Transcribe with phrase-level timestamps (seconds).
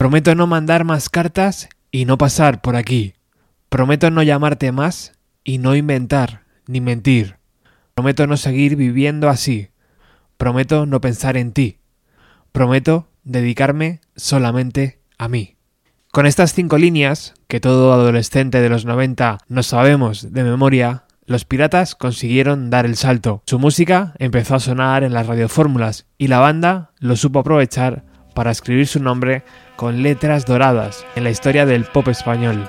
[0.00, 3.12] Prometo no mandar más cartas y no pasar por aquí.
[3.68, 5.12] Prometo no llamarte más
[5.44, 7.36] y no inventar ni mentir.
[7.92, 9.68] Prometo no seguir viviendo así.
[10.38, 11.80] Prometo no pensar en ti.
[12.50, 15.58] Prometo dedicarme solamente a mí.
[16.10, 21.44] Con estas cinco líneas, que todo adolescente de los 90 no sabemos de memoria, los
[21.44, 23.42] piratas consiguieron dar el salto.
[23.44, 28.50] Su música empezó a sonar en las radiofórmulas y la banda lo supo aprovechar para
[28.50, 29.42] escribir su nombre
[29.76, 32.68] con letras doradas en la historia del pop español.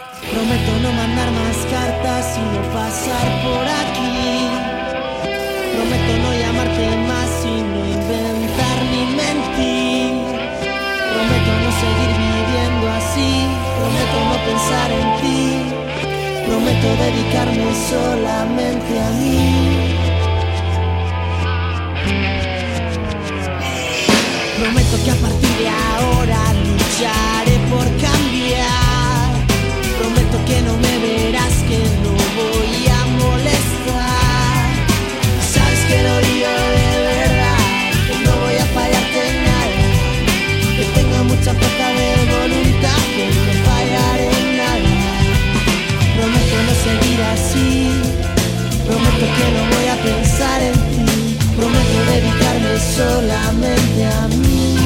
[49.21, 51.37] Prometo que no voy a pensar en ti.
[51.55, 54.77] Prometo dedicarme solamente a mí.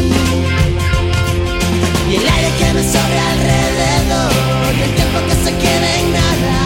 [2.09, 4.31] Y el aire que me sobre alrededor
[4.78, 6.58] Y el tiempo que se quede en nada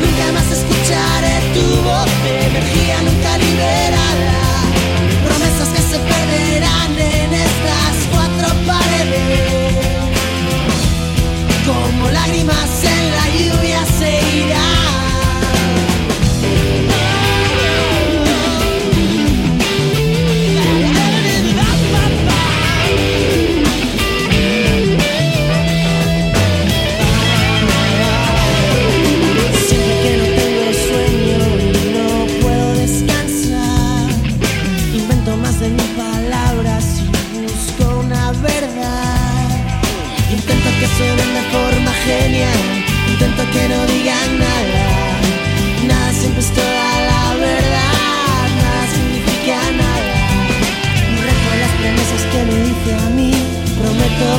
[0.00, 4.40] Nunca más escucharé tu voz de energía nunca liberada
[5.24, 9.76] Promesas que se perderán en estas cuatro paredes
[11.66, 13.01] Como lágrimas en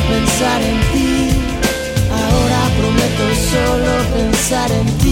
[0.09, 1.29] pensar en ti.
[2.11, 5.02] Ahora prometo solo pensar en ti.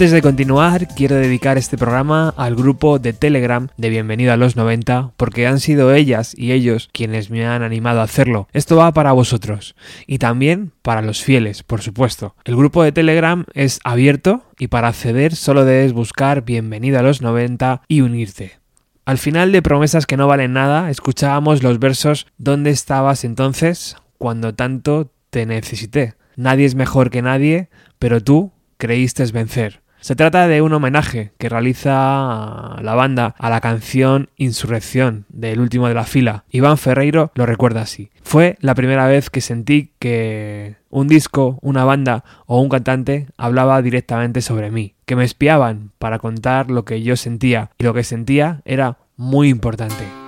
[0.00, 4.56] Antes de continuar, quiero dedicar este programa al grupo de Telegram de Bienvenido a los
[4.56, 8.48] 90, porque han sido ellas y ellos quienes me han animado a hacerlo.
[8.54, 12.34] Esto va para vosotros y también para los fieles, por supuesto.
[12.46, 17.20] El grupo de Telegram es abierto y para acceder solo debes buscar Bienvenido a los
[17.20, 18.58] 90 y unirte.
[19.04, 24.54] Al final de Promesas que no valen nada, escuchábamos los versos ¿Dónde estabas entonces cuando
[24.54, 26.14] tanto te necesité?
[26.36, 27.68] Nadie es mejor que nadie,
[27.98, 29.82] pero tú creíste vencer.
[30.00, 35.88] Se trata de un homenaje que realiza la banda a la canción Insurrección del último
[35.88, 36.44] de la fila.
[36.50, 38.10] Iván Ferreiro lo recuerda así.
[38.22, 43.82] Fue la primera vez que sentí que un disco, una banda o un cantante hablaba
[43.82, 48.04] directamente sobre mí, que me espiaban para contar lo que yo sentía y lo que
[48.04, 50.19] sentía era muy importante.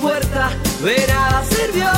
[0.00, 0.50] Puerta,
[0.82, 1.97] de nada sirvió.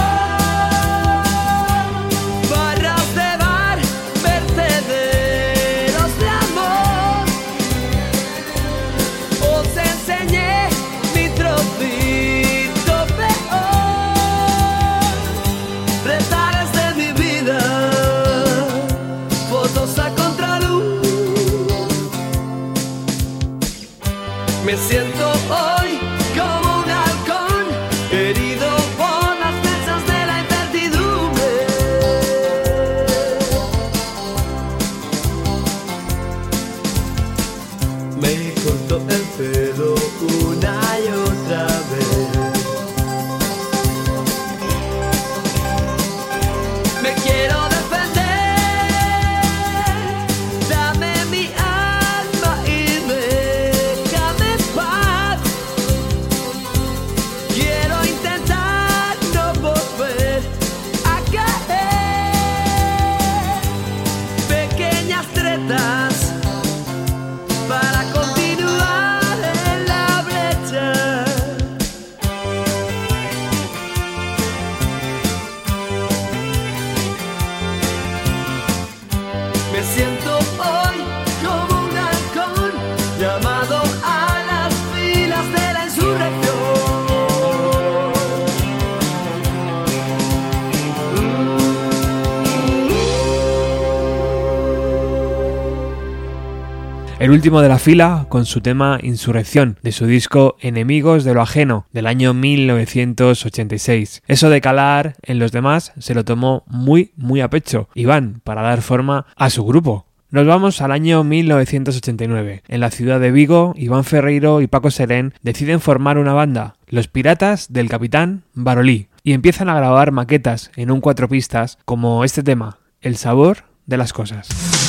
[97.30, 101.42] El último de la fila con su tema Insurrección de su disco Enemigos de lo
[101.42, 104.24] Ajeno del año 1986.
[104.26, 108.62] Eso de calar en los demás se lo tomó muy muy a pecho Iván para
[108.62, 110.06] dar forma a su grupo.
[110.30, 112.64] Nos vamos al año 1989.
[112.66, 117.06] En la ciudad de Vigo, Iván Ferreiro y Paco Serén deciden formar una banda, Los
[117.06, 122.42] Piratas del Capitán Barolí, y empiezan a grabar maquetas en un cuatro pistas como este
[122.42, 124.79] tema, El sabor de las cosas.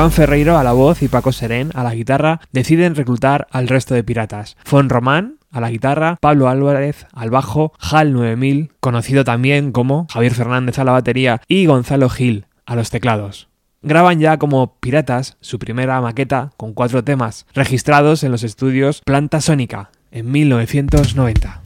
[0.00, 3.94] Iván Ferreiro a la voz y Paco Serén a la guitarra deciden reclutar al resto
[3.94, 4.56] de piratas.
[4.64, 10.32] Fon Román a la guitarra, Pablo Álvarez al bajo, Hal 9000, conocido también como Javier
[10.32, 13.48] Fernández a la batería y Gonzalo Gil a los teclados.
[13.82, 19.42] Graban ya como Piratas su primera maqueta con cuatro temas, registrados en los estudios Planta
[19.42, 21.59] Sónica en 1990.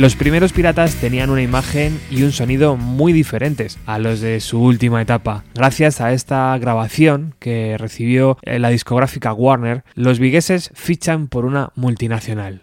[0.00, 4.58] Los primeros piratas tenían una imagen y un sonido muy diferentes a los de su
[4.58, 5.44] última etapa.
[5.54, 11.68] Gracias a esta grabación que recibió eh, la discográfica Warner, los vigueses fichan por una
[11.74, 12.62] multinacional.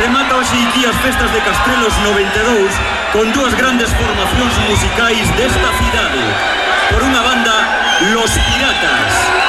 [0.00, 2.72] Remata hoxe aquí as festas de Castrelos 92
[3.12, 6.24] con dúas grandes formacións musicais desta cidade
[6.88, 7.56] por unha banda
[8.16, 9.41] Los Piratas.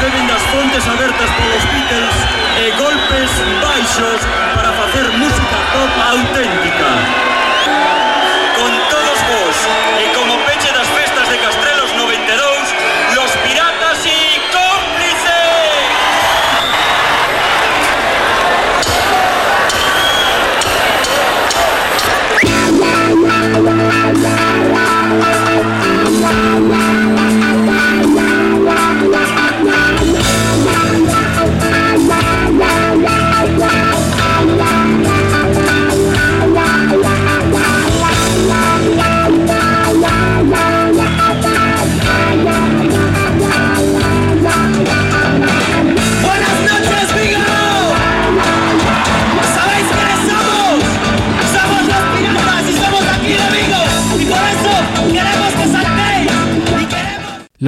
[0.00, 2.14] beben das fontes abertas polos Beatles
[2.58, 3.30] e golpes
[3.62, 4.20] baixos
[4.54, 7.35] para facer música pop auténtica.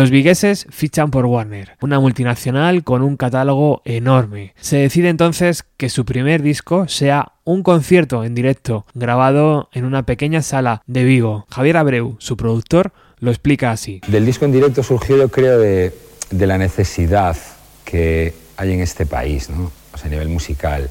[0.09, 4.55] Los vigueses fichan por Warner, una multinacional con un catálogo enorme.
[4.59, 10.07] Se decide entonces que su primer disco sea un concierto en directo, grabado en una
[10.07, 11.45] pequeña sala de Vigo.
[11.51, 14.01] Javier Abreu, su productor, lo explica así.
[14.09, 15.93] Del disco en directo surgió, creo, de,
[16.31, 17.37] la necesidad
[17.85, 19.71] que hay en este país, ¿no?
[19.93, 20.89] O sea, a nivel musical,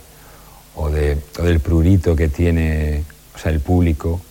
[0.76, 4.22] o, o del prurito que tiene o sea, el público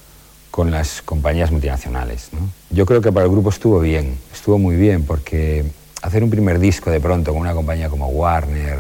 [0.57, 2.31] con las compañías multinacionales.
[2.33, 2.39] ¿no?
[2.71, 5.67] Yo creo que para el grupo estuvo bien, estuvo muy bien, porque
[6.01, 8.79] hacer un primer disco de pronto con una compañía como Warner,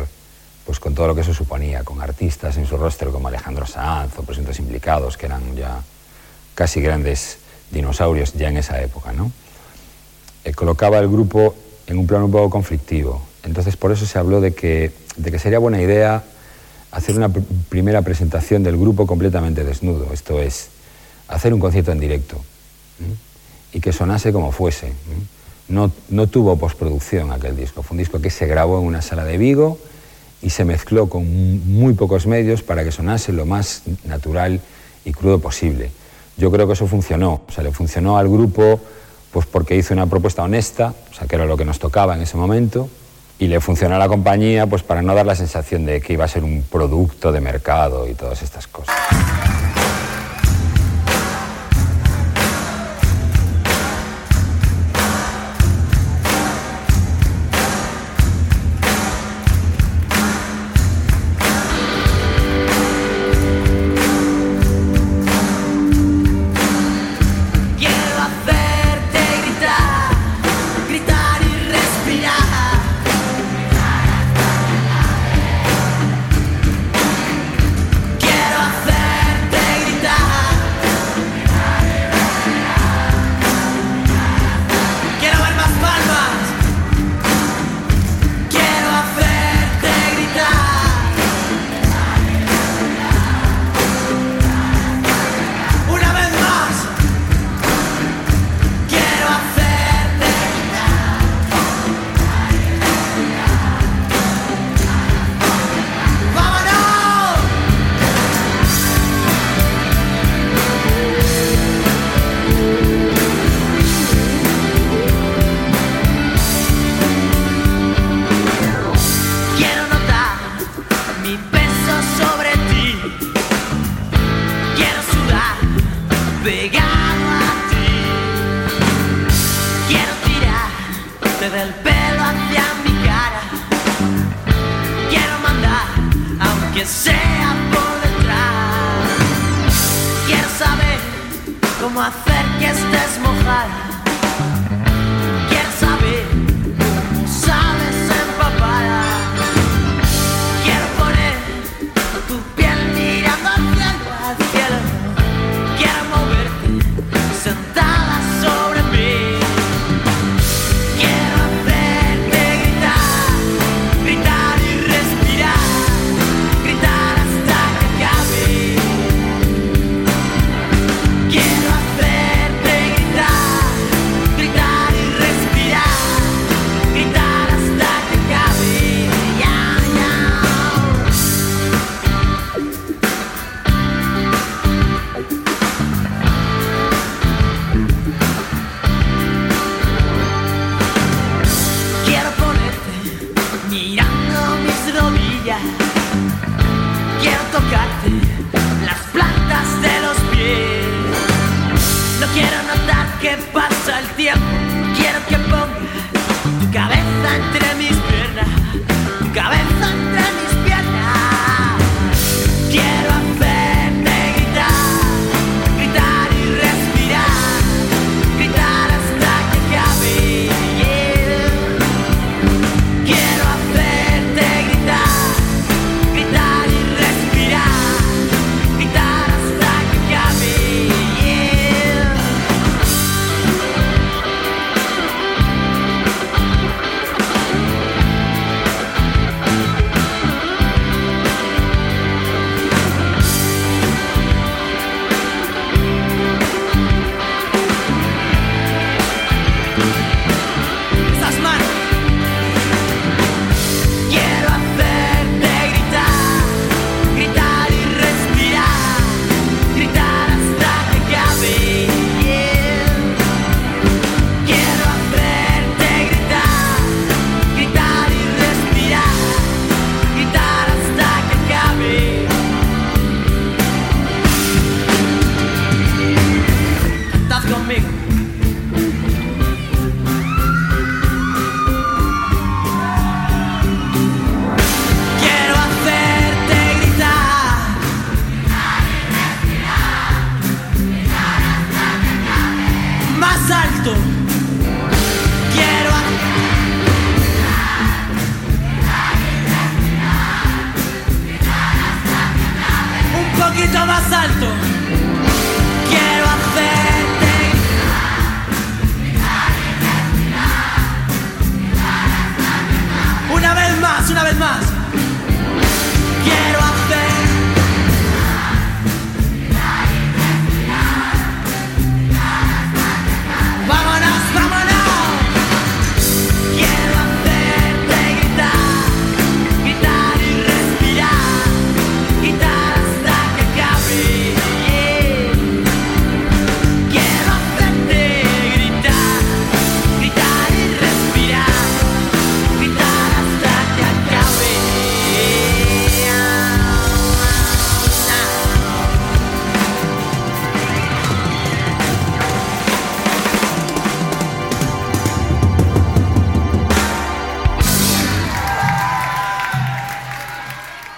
[0.64, 4.18] pues con todo lo que eso suponía, con artistas en su rostro como Alejandro Sanz
[4.18, 5.82] o presuntos implicados, que eran ya
[6.54, 7.36] casi grandes
[7.70, 9.30] dinosaurios ya en esa época, ¿no?
[10.44, 11.54] Eh, colocaba el grupo
[11.86, 13.20] en un plano un poco conflictivo.
[13.44, 16.24] Entonces, por eso se habló de que, de que sería buena idea
[16.90, 20.70] hacer una pr- primera presentación del grupo completamente desnudo, esto es,
[21.28, 22.40] hacer un concierto en directo
[23.72, 24.92] y que sonase como fuese.
[25.68, 29.24] No, no tuvo postproducción aquel disco, fue un disco que se grabó en una sala
[29.24, 29.78] de Vigo
[30.40, 34.60] y se mezcló con mu- muy pocos medios para que sonase lo más natural
[35.04, 35.90] y crudo posible.
[36.36, 38.80] Yo creo que eso funcionó, o sea, le funcionó al grupo
[39.32, 42.22] pues porque hizo una propuesta honesta, o sea, que era lo que nos tocaba en
[42.22, 42.88] ese momento,
[43.38, 46.24] y le funcionó a la compañía pues para no dar la sensación de que iba
[46.24, 48.94] a ser un producto de mercado y todas estas cosas.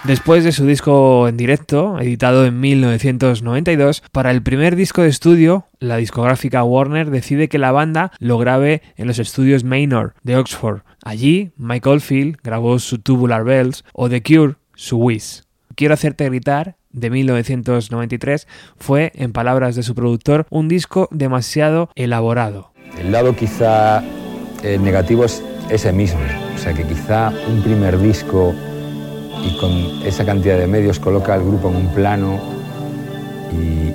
[0.09, 5.67] Después de su disco en directo, editado en 1992, para el primer disco de estudio,
[5.77, 10.79] la discográfica Warner decide que la banda lo grabe en los estudios Maynard de Oxford.
[11.03, 15.43] Allí, Mike Oldfield grabó su Tubular Bells o The Cure su Wish.
[15.75, 18.47] Quiero hacerte gritar de 1993
[18.79, 22.73] fue, en palabras de su productor, un disco demasiado elaborado.
[22.97, 24.01] El lado quizá
[24.63, 26.21] eh, negativo es ese mismo,
[26.55, 28.55] o sea que quizá un primer disco
[29.43, 29.71] y con
[30.05, 32.39] esa cantidad de medios coloca al grupo en un plano
[33.51, 33.89] y,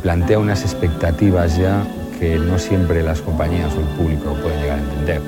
[0.00, 1.84] plantea unas expectativas ya
[2.18, 5.20] que no siempre las compañías o el público pueden llegar a entender.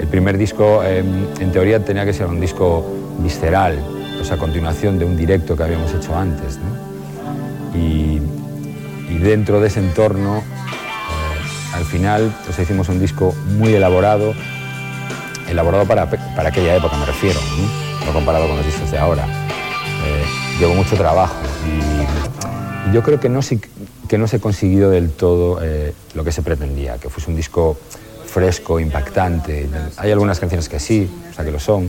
[0.00, 1.02] El primer disco, eh,
[1.40, 2.86] en teoría, tenía que ser un disco
[3.18, 3.76] visceral,
[4.20, 6.60] o sea, continuación de un directo que habíamos hecho antes.
[7.74, 8.20] Y,
[9.18, 14.32] dentro de ese entorno, eh, al final, pues hicimos un disco muy elaborado,
[15.48, 17.40] elaborado para, para aquella época, me refiero.
[18.06, 19.24] No comparado con los discos de ahora.
[19.26, 20.24] Eh,
[20.58, 21.34] llevó mucho trabajo
[21.66, 23.60] y, y yo creo que no, se-
[24.08, 27.36] que no se ha conseguido del todo eh, lo que se pretendía, que fuese un
[27.36, 27.76] disco
[28.26, 29.68] fresco, impactante.
[29.96, 31.88] Hay algunas canciones que sí, o sea que lo son,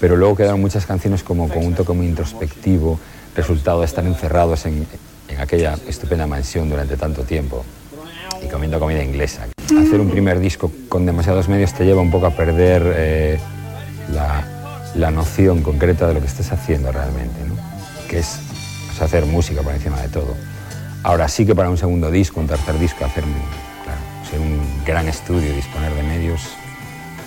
[0.00, 2.98] pero luego quedaron muchas canciones como con un toque muy introspectivo,
[3.36, 4.86] resultado de estar encerrados en,
[5.28, 7.64] en aquella estupenda mansión durante tanto tiempo
[8.44, 9.46] y comiendo comida inglesa.
[9.64, 13.38] Hacer un primer disco con demasiados medios te lleva un poco a perder eh,
[14.12, 14.44] la,
[14.94, 17.38] la noción concreta de lo que estás haciendo realmente,
[18.08, 18.38] que es
[19.00, 20.34] hacer música por encima de todo.
[21.02, 23.68] Ahora sí que para un segundo disco, un tercer disco, hacer un,
[24.84, 26.40] gran estudio disponer de medios,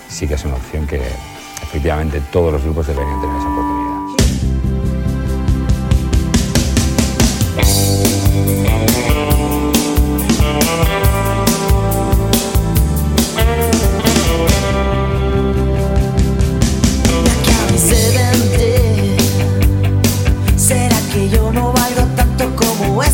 [0.10, 1.00] sí que es una opción que
[1.62, 3.82] efectivamente todos los grupos deberían tener esa oportunidad.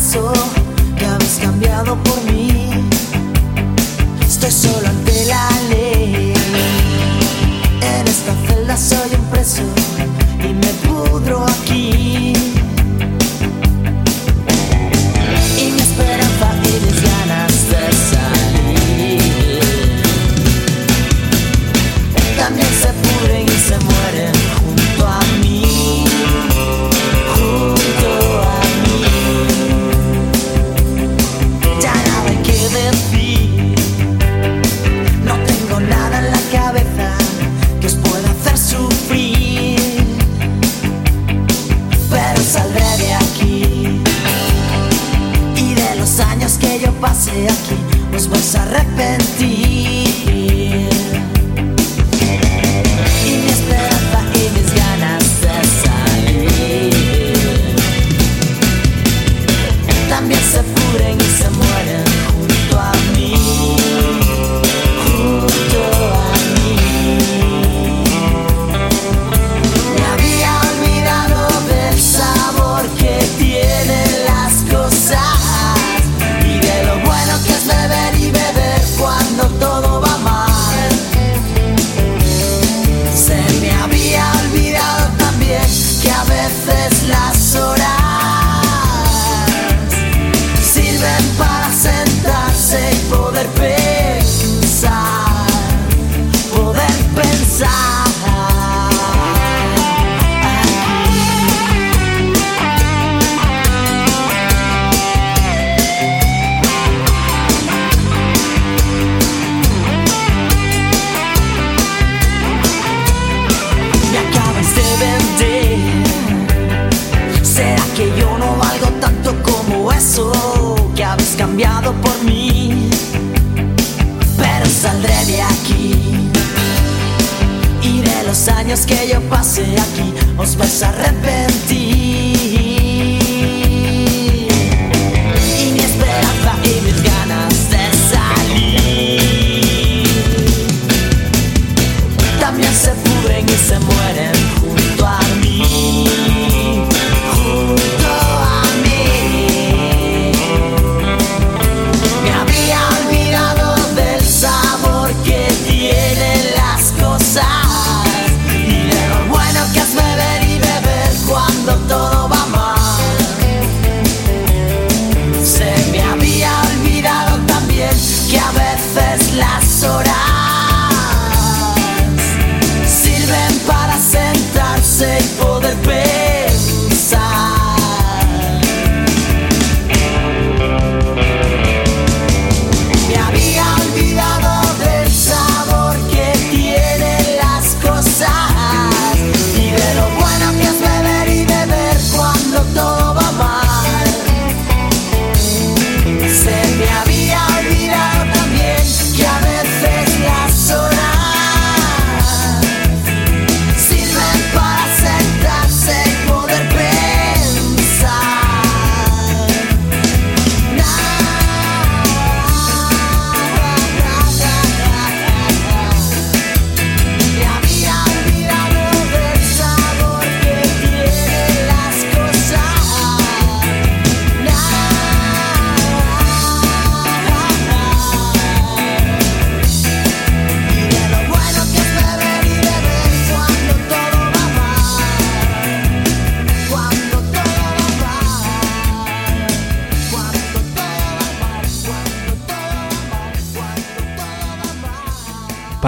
[0.08, 0.32] Eso
[0.96, 2.70] que habéis cambiado por mí?
[4.26, 6.32] Estoy solo ante la ley.
[7.82, 9.62] En esta celda soy un preso
[10.42, 12.37] y me pudro aquí.
[48.26, 49.67] A arrepentir.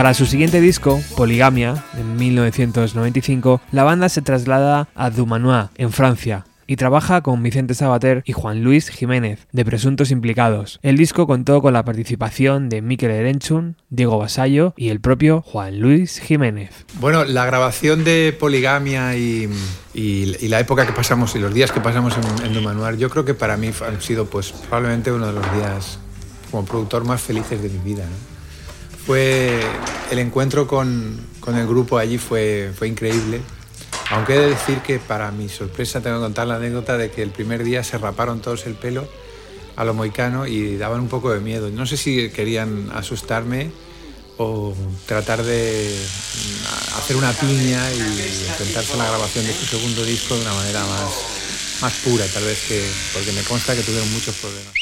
[0.01, 6.47] Para su siguiente disco, Poligamia, en 1995, la banda se traslada a Dumanois, en Francia,
[6.67, 10.81] y trabaja con Vicente Sabater y Juan Luis Jiménez, de Presuntos Implicados.
[10.81, 15.81] El disco contó con la participación de Mikel Erenchun, Diego Basallo y el propio Juan
[15.81, 16.87] Luis Jiménez.
[16.99, 19.51] Bueno, la grabación de Poligamia y,
[19.93, 23.59] la época que pasamos y los días que pasamos en, en yo creo que para
[23.59, 25.99] mí han sido pues probablemente uno de los días
[26.51, 28.05] como productor más felices de mi vida.
[29.07, 29.61] Fue
[30.11, 33.41] el encuentro con, con el grupo allí fue, fue increíble.
[34.11, 37.23] Aunque he de decir que para mi sorpresa tengo que contar la anécdota de que
[37.23, 39.09] el primer día se raparon todos el pelo
[39.77, 41.71] a lo moicano y daban un poco de miedo.
[41.71, 43.71] No sé si querían asustarme
[44.37, 44.75] o
[45.07, 48.01] tratar de mm, hacer una piña y
[48.49, 51.13] enfrentarse a la grabación de su segundo disco de una manera más,
[51.83, 54.80] más pura, tal vez que, porque me consta que tuvieron muchos problemas.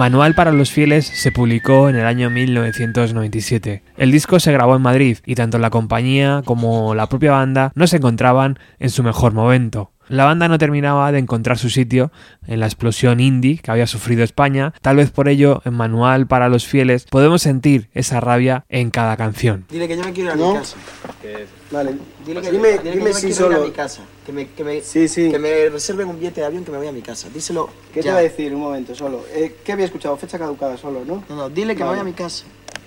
[0.00, 3.82] Manual para los fieles se publicó en el año 1997.
[3.98, 7.86] El disco se grabó en Madrid y tanto la compañía como la propia banda no
[7.86, 9.92] se encontraban en su mejor momento.
[10.10, 12.10] La banda no terminaba de encontrar su sitio
[12.46, 16.48] en la explosión indie que había sufrido España, tal vez por ello en Manual para
[16.48, 19.64] los fieles podemos sentir esa rabia en cada canción.
[19.70, 20.52] Dile que yo me quiero ir a ¿No?
[20.52, 20.76] mi casa.
[21.70, 21.94] Vale,
[22.26, 23.66] Dile que, dime, dile que dime yo me si quiero ir a solo.
[23.66, 24.02] mi casa.
[24.26, 25.30] Que me, que me, Sí, sí.
[25.30, 27.28] que me reserven un billete de avión que me voy a mi casa.
[27.32, 27.70] Díselo.
[27.94, 28.14] ¿Qué te ya.
[28.14, 28.52] va a decir?
[28.54, 29.24] Un momento, solo.
[29.32, 30.16] Eh, ¿Qué había escuchado?
[30.16, 31.22] Fecha caducada solo, ¿no?
[31.28, 32.00] No, no, dile que me Vale.
[32.02, 32.44] voy a mi casa.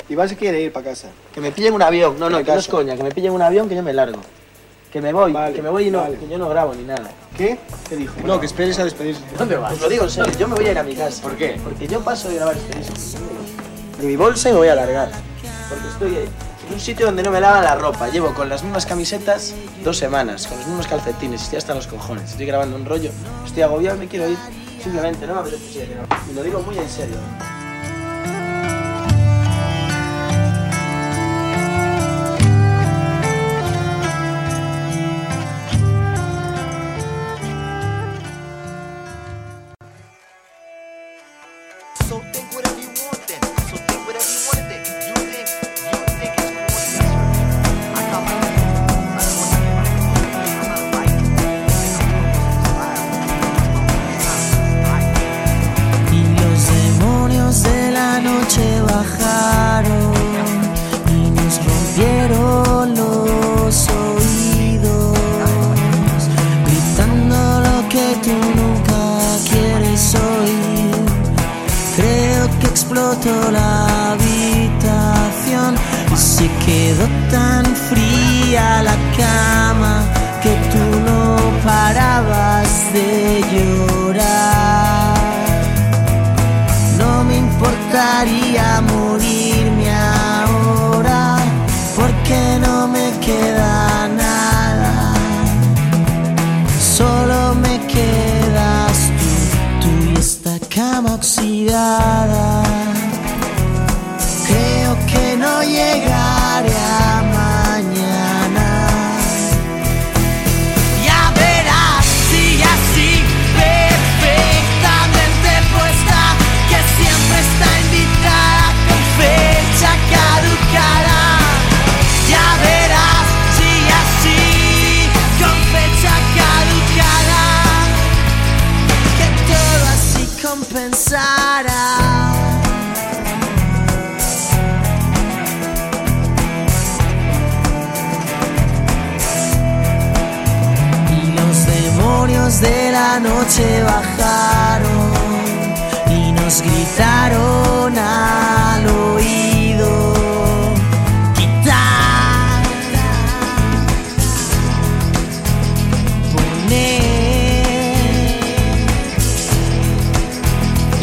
[0.09, 1.09] Iván se quiere ir para casa.
[1.34, 2.19] Que me pillen un avión.
[2.19, 2.97] No, no, que no es coña.
[2.97, 4.19] Que me pillen un avión que yo me largo.
[4.94, 6.18] Que me voy, Vale, que me voy y no, vale.
[6.20, 7.10] que yo no grabo ni nada.
[7.36, 7.58] ¿Qué?
[7.89, 8.14] ¿Qué dijo?
[8.24, 9.22] No, que esperes a despedirse.
[9.39, 9.72] ¿Dónde vas?
[9.72, 11.20] Pues lo digo en serio, yo me voy a ir a mi casa.
[11.24, 11.60] ¿Por qué?
[11.64, 12.94] Porque yo paso de grabar este disco.
[14.00, 15.10] De mi bolsa y me voy a largar.
[15.68, 16.16] Porque estoy
[16.68, 18.08] en un sitio donde no me lavan la ropa.
[18.10, 22.30] Llevo con las mismas camisetas dos semanas, con los mismos calcetines, estoy hasta los cojones.
[22.30, 23.10] Estoy grabando un rollo,
[23.48, 24.38] estoy agobiado, me quiero ir.
[24.84, 26.16] Simplemente no me apetece grabando.
[26.32, 27.16] Y lo digo muy en serio.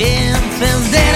[0.01, 1.09] entender.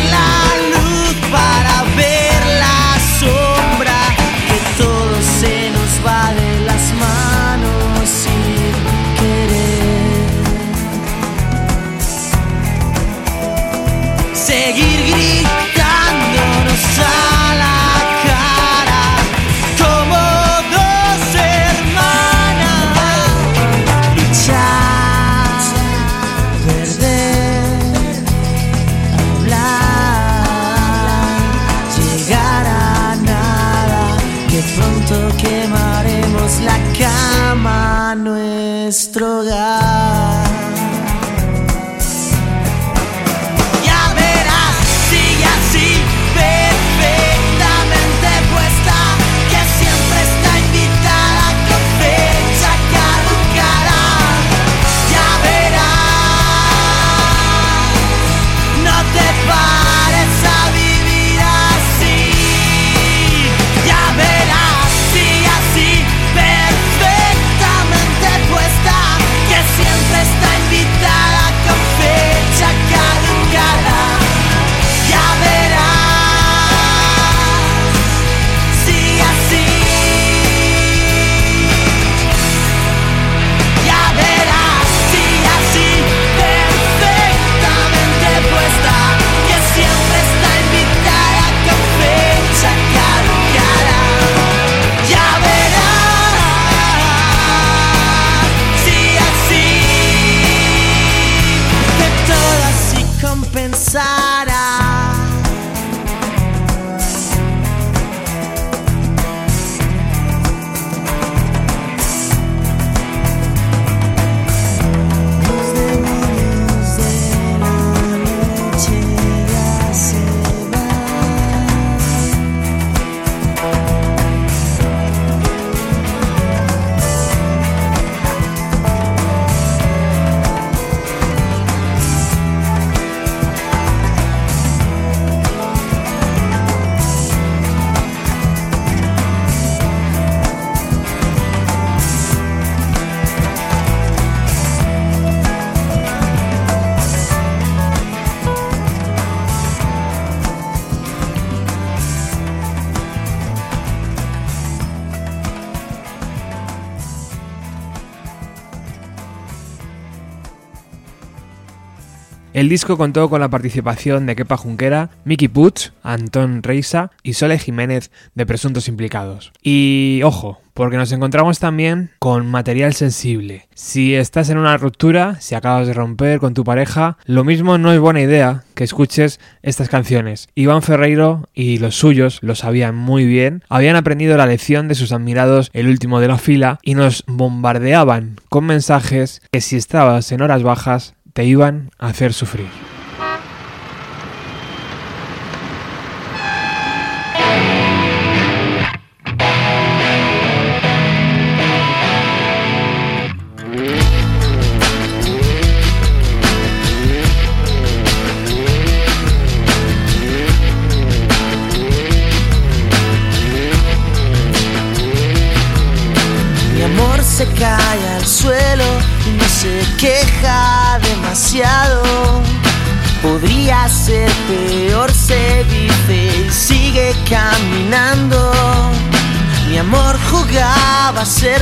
[162.55, 167.59] El disco contó con la participación de Kepa Junquera, Mickey Puig, Antón Reisa y Sole
[167.59, 169.53] Jiménez de presuntos implicados.
[169.61, 173.67] Y ojo, porque nos encontramos también con material sensible.
[173.75, 177.93] Si estás en una ruptura, si acabas de romper con tu pareja, lo mismo no
[177.93, 180.49] es buena idea que escuches estas canciones.
[180.55, 185.11] Iván Ferreiro y los suyos lo sabían muy bien, habían aprendido la lección de sus
[185.11, 190.41] admirados el último de la fila y nos bombardeaban con mensajes que si estabas en
[190.41, 192.94] horas bajas te iban a hacer sufrir.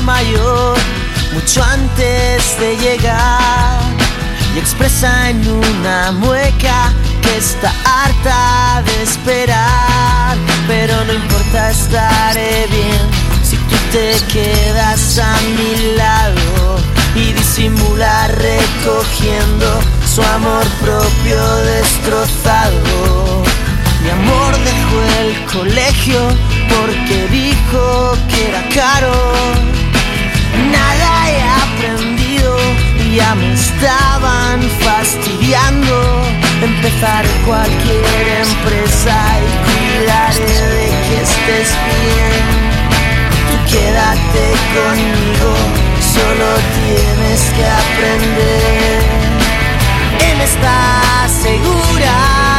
[0.01, 0.79] Mayor
[1.35, 3.81] mucho antes de llegar
[4.55, 10.37] y expresa en una mueca que está harta de esperar.
[10.67, 13.01] Pero no importa, estaré bien
[13.43, 16.79] si tú te quedas a mi lado
[17.15, 23.43] y disimular recogiendo su amor propio destrozado.
[24.03, 26.21] Mi amor dejó el colegio
[26.69, 29.82] porque dijo que era caro.
[33.63, 35.97] Estaban fastidiando.
[36.63, 42.45] Empezar cualquier empresa y cuidaré de que estés bien.
[43.49, 44.45] Tú quédate
[44.77, 45.51] conmigo,
[46.17, 46.49] solo
[46.79, 48.99] tienes que aprender.
[50.31, 50.79] Él está
[51.47, 52.17] segura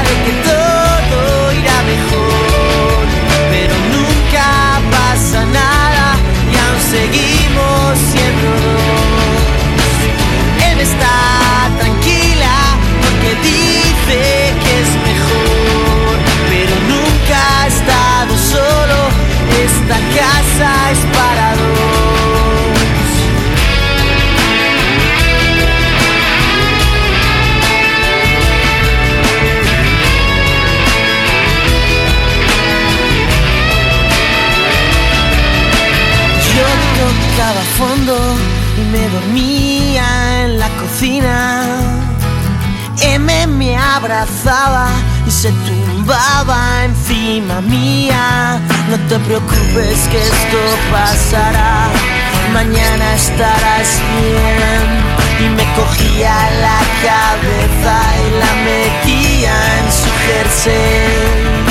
[0.07, 1.17] de que todo
[1.59, 3.03] irá mejor,
[3.51, 4.47] pero nunca
[4.97, 6.07] pasa nada
[6.51, 9.22] y aún seguimos siendo dos.
[10.83, 12.55] Está tranquila
[13.01, 14.19] porque dice
[14.63, 16.15] que es mejor,
[16.49, 18.99] pero nunca ha estado solo.
[19.63, 21.63] Esta casa es para dos.
[36.55, 36.67] Yo
[36.99, 38.15] tocaba fondo
[38.77, 40.22] y me dormía
[40.81, 41.65] cocina.
[43.01, 44.87] M me abrazaba
[45.27, 48.59] y se tumbaba encima mía.
[48.89, 50.59] No te preocupes que esto
[50.91, 51.89] pasará.
[52.53, 55.13] mañana estarás bien.
[55.39, 61.63] Y me cogía la cabeza y la metía en su jersey.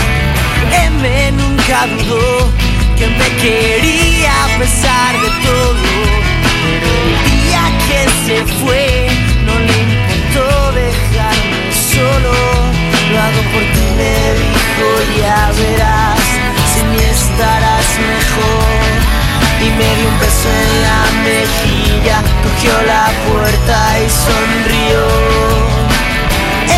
[0.90, 2.50] M nunca dudó
[2.98, 6.22] que me quería a pesar de todo.
[6.62, 7.32] Pero
[8.26, 9.09] se fue,
[9.47, 12.32] no le importó dejarme solo.
[13.11, 14.86] Lo hago por ti, me dijo,
[15.20, 16.20] ya verás,
[16.72, 18.93] sin mí estarás mejor.
[19.61, 25.03] Y me dio un beso en la mejilla, cogió la puerta y sonrió.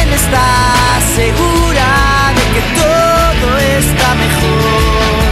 [0.01, 0.49] Él está
[1.15, 1.89] segura
[2.37, 5.23] de que todo está mejor,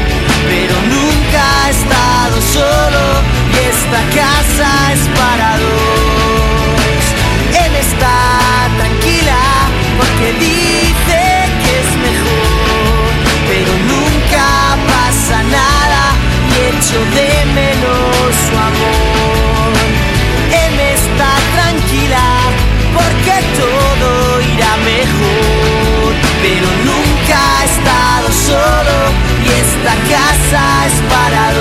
[0.48, 3.02] pero nunca ha estado solo
[3.52, 5.11] y esta casa es
[10.22, 11.20] porque dice
[11.62, 13.10] que es mejor,
[13.48, 16.02] pero nunca pasa nada
[16.48, 19.72] y echo de menos su amor.
[20.64, 22.26] Él está tranquila
[22.94, 28.96] porque todo irá mejor, pero nunca ha estado solo
[29.44, 31.51] y esta casa es para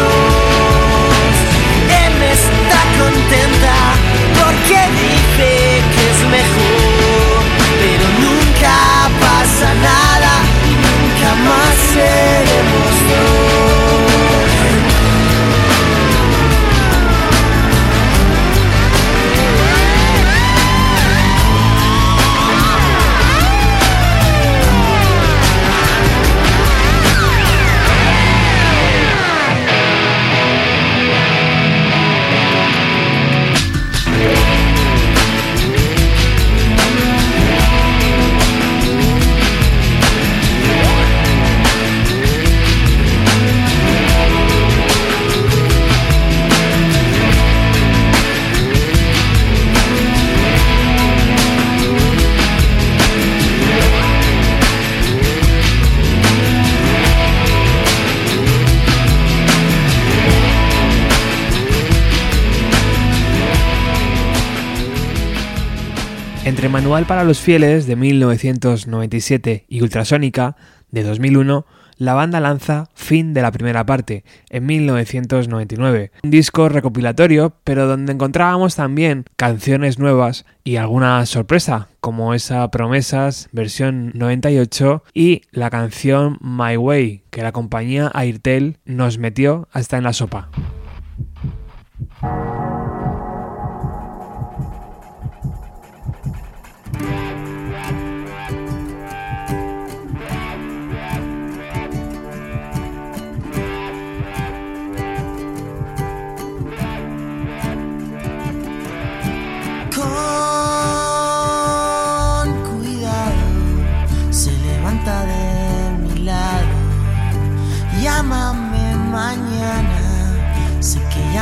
[66.92, 70.58] Manual para los Fieles de 1997 y Ultrasónica
[70.90, 71.66] de 2001,
[71.96, 78.12] la banda lanza Fin de la primera parte en 1999, un disco recopilatorio pero donde
[78.12, 86.40] encontrábamos también canciones nuevas y alguna sorpresa como esa Promesas versión 98 y la canción
[86.42, 90.50] My Way que la compañía Airtel nos metió hasta en la sopa.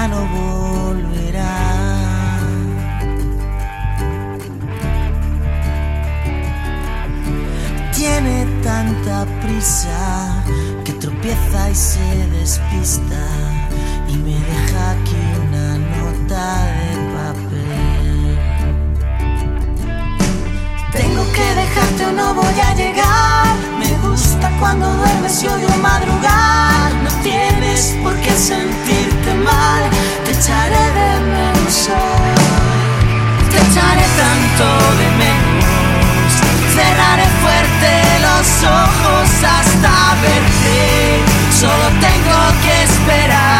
[0.07, 1.57] No volverá.
[7.93, 10.43] Tiene tanta prisa
[10.85, 13.23] que tropieza y se despista
[14.07, 16.45] y me deja aquí una nota
[16.77, 18.39] de papel.
[20.93, 23.55] Tengo que dejarte o no voy a llegar.
[23.77, 26.93] Me gusta cuando duermes y odio madrugar.
[27.03, 29.08] No tienes por qué sentirte
[30.25, 31.89] Te echaré de menos.
[33.51, 34.65] Te echaré tanto
[34.99, 36.31] de menos.
[36.75, 37.91] Cerraré fuerte
[38.27, 41.23] los ojos hasta verte.
[41.57, 43.58] Solo tengo que esperar.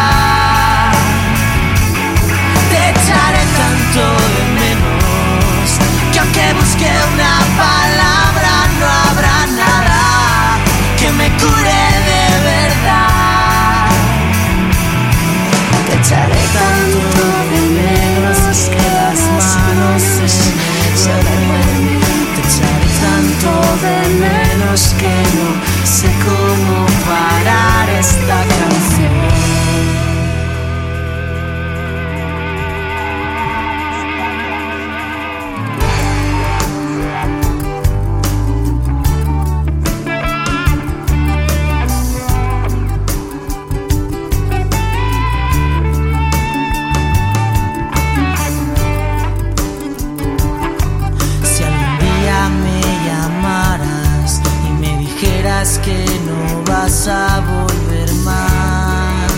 [57.10, 59.32] a volver más.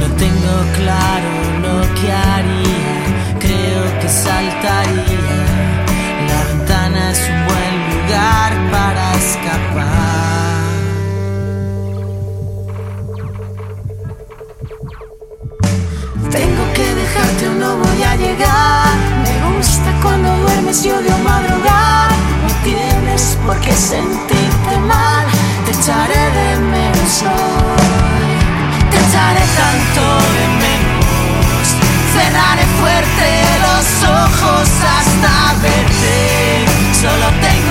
[0.00, 1.30] No tengo claro
[1.60, 2.94] lo que haría,
[3.38, 5.36] creo que saltaría.
[6.30, 9.92] La ventana es un buen lugar para escapar.
[16.30, 18.96] Tengo que dejarte o no voy a llegar.
[19.24, 21.61] Me gusta cuando duermes y odio madrugar.
[23.14, 25.26] Tienes por qué sentirte mal.
[25.66, 28.38] Te echaré de menos hoy.
[28.90, 30.02] Te echaré tanto
[30.34, 31.66] de menos.
[32.14, 33.26] Cerraré fuerte
[33.66, 36.64] los ojos hasta verte.
[37.02, 37.61] Solo tengo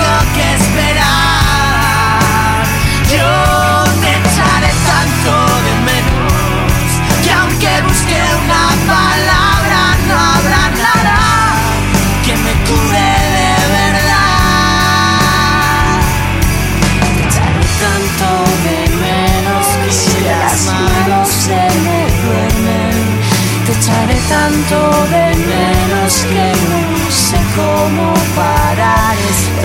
[24.68, 29.16] tanto de menos que no sé cómo parar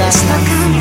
[0.08, 0.77] esta canción.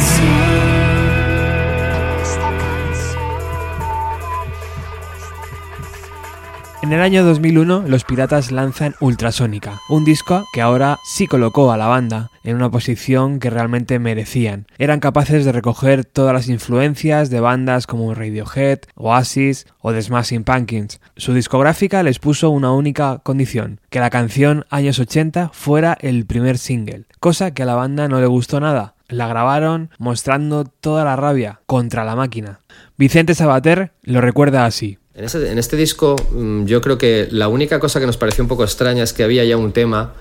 [6.86, 11.76] En el año 2001, los Piratas lanzan Ultrasónica, un disco que ahora sí colocó a
[11.76, 14.68] la banda en una posición que realmente merecían.
[14.78, 20.44] Eran capaces de recoger todas las influencias de bandas como Radiohead, Oasis o The Smashing
[20.44, 21.00] Pumpkins.
[21.16, 26.56] Su discográfica les puso una única condición, que la canción Años 80 fuera el primer
[26.56, 28.94] single, cosa que a la banda no le gustó nada.
[29.08, 32.60] La grabaron mostrando toda la rabia contra la máquina.
[32.96, 34.98] Vicente Sabater lo recuerda así.
[35.16, 38.64] En, este disco mm, yo creo que la única cosa que nos pareció un poco
[38.64, 40.12] extraña es que había ya un tema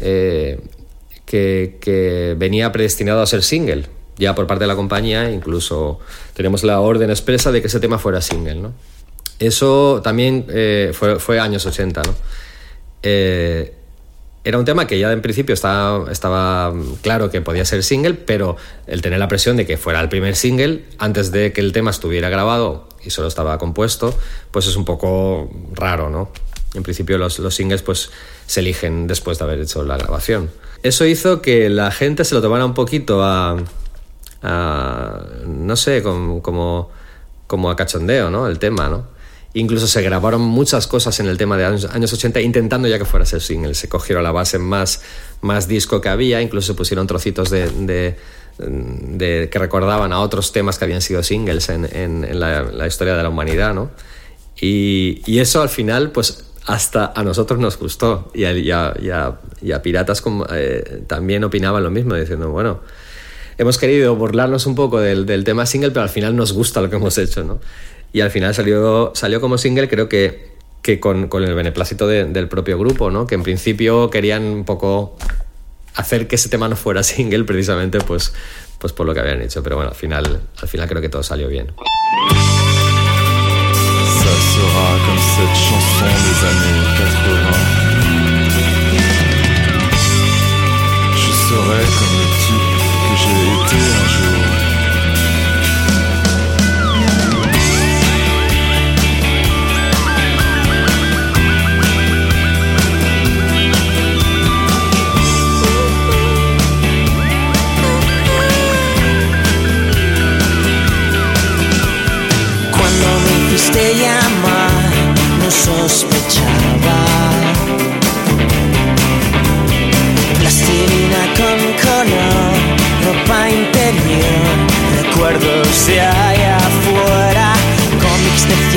[0.00, 0.60] eh,
[1.24, 3.86] que, venía predestinado a ser single,
[4.16, 5.98] ya por parte de la compañía, incluso
[6.34, 8.54] teníamos la orden expresa de que ese tema fuera single.
[8.54, 8.72] ¿no?
[9.40, 12.02] Eso también eh, fue, fue años 80.
[12.02, 12.14] ¿no?
[13.02, 13.74] Eh,
[14.44, 16.72] era un tema que ya en principio estaba
[17.02, 20.36] claro que podía ser single, pero el tener la presión de que fuera el primer
[20.36, 24.12] single antes de que el tema estuviera grabado y solo estaba compuesto,
[24.50, 26.30] pues es un poco raro, ¿no?
[26.74, 28.10] En principio los, los singles pues
[28.46, 30.50] se eligen después de haber hecho la grabación.
[30.82, 33.56] Eso hizo que la gente se lo tomara un poquito a,
[34.42, 36.90] a, no sé, como, como,
[37.46, 38.46] como a cachondeo, ¿no?
[38.46, 39.06] El tema, ¿no?
[39.54, 43.06] Incluso se grabaron muchas cosas en el tema de años, años 80 intentando ya que
[43.06, 43.74] fuera ese single.
[43.74, 45.00] Se cogieron la base más,
[45.40, 48.18] más disco que había, incluso se pusieron trocitos de, de-
[48.58, 52.86] de- que recordaban a otros temas que habían sido singles en, en- en la, la
[52.86, 53.90] historia de la humanidad, ¿no?
[54.60, 58.94] Y, y eso al final, pues hasta a nosotros nos gustó y a, y a-
[59.00, 59.38] y a-
[59.76, 62.80] a Piratas como, eh, también opinaban lo mismo, diciendo, bueno,
[63.58, 66.90] hemos querido burlarnos un poco del, del tema single, pero al final nos gusta lo
[66.90, 67.58] que hemos hecho, ¿no?
[68.12, 72.24] Y al final salió, salió como single, creo que, que con, con el beneplácito de-
[72.24, 73.26] del propio grupo, ¿no?
[73.26, 75.16] Que en principio querían un poco
[75.96, 78.32] hacer que ese tema no fuera single, precisamente, pues,
[78.78, 79.62] pues por lo que habían hecho.
[79.62, 81.72] Pero bueno, al final, al final creo que todo salió bien.
[84.26, 87.86] Ça sera comme cette chanson des années 80.
[91.14, 94.35] Je serai comme le type que j'ai été un jour.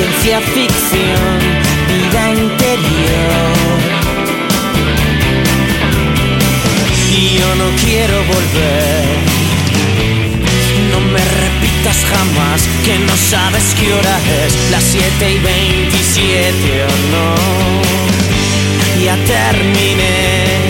[0.00, 1.38] Ciencia ficción,
[1.88, 3.52] vida interior.
[7.12, 9.04] Y yo no quiero volver.
[10.90, 16.94] No me repitas jamás que no sabes qué hora es, las 7 y 27 o
[17.12, 17.34] no.
[19.04, 20.60] Ya terminé.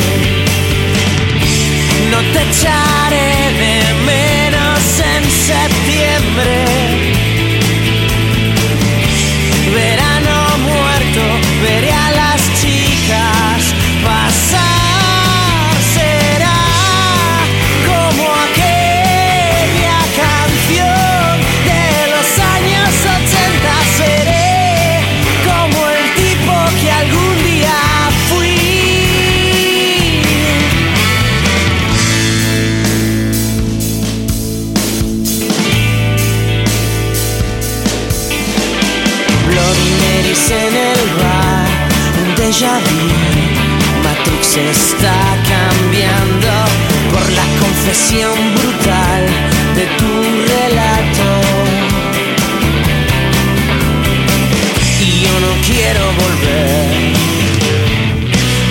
[2.10, 3.30] No te echaré
[3.62, 4.80] de menos
[5.14, 6.79] en septiembre.
[44.50, 45.14] Matrix está
[45.48, 46.48] cambiando
[47.12, 49.26] por la confesión brutal
[49.76, 50.12] de tu
[50.48, 51.28] relato.
[55.00, 56.86] Y yo no quiero volver.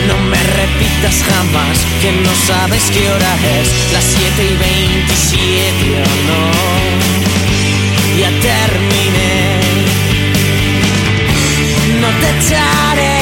[0.08, 6.12] No me repitas jamás que no sabes qué hora es, las 7 y 27 o
[6.30, 6.42] no.
[8.20, 9.60] Ya terminé,
[12.02, 13.19] no te echaré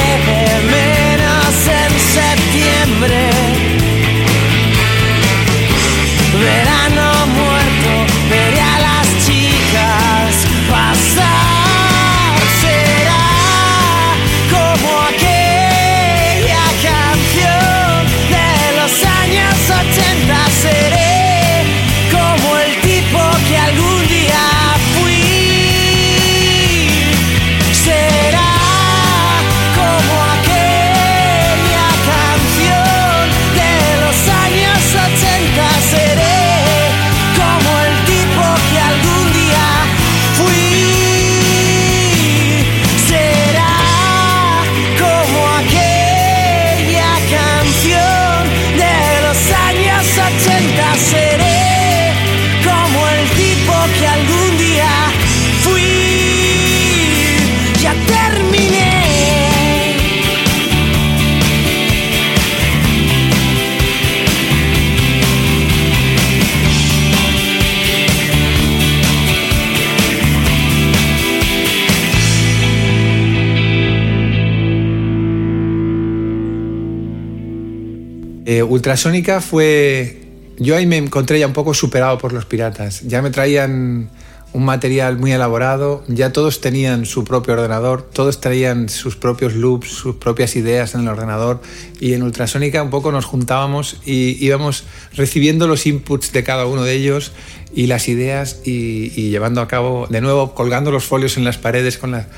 [78.78, 80.22] Ultrasónica fue.
[80.60, 83.00] Yo ahí me encontré ya un poco superado por los piratas.
[83.02, 84.08] Ya me traían
[84.52, 89.88] un material muy elaborado, ya todos tenían su propio ordenador, todos traían sus propios loops,
[89.88, 91.60] sus propias ideas en el ordenador
[92.00, 96.84] y en Ultrasónica un poco nos juntábamos y íbamos recibiendo los inputs de cada uno
[96.84, 97.32] de ellos
[97.74, 101.98] y las ideas y, llevando a cabo, de nuevo, colgando los folios en las paredes
[101.98, 102.28] con, la-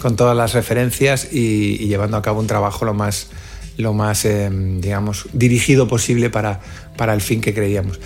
[0.00, 3.28] con todas las referencias y llevando a cabo un trabajo lo más
[3.76, 4.50] lo más, eh,
[4.80, 6.60] digamos, dirigido posible para,
[6.96, 8.00] para el fin que creíamos.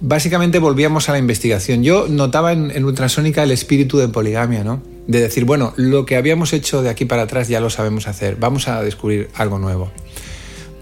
[0.00, 1.82] Básicamente volvíamos a la investigación.
[1.82, 4.82] Yo notaba en, en Ultrasónica el espíritu de poligamia, ¿no?
[5.06, 8.36] De decir, bueno, lo que habíamos hecho de aquí para atrás ya lo sabemos hacer,
[8.36, 9.90] vamos a descubrir algo nuevo.